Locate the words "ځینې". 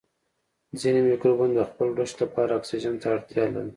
0.79-0.99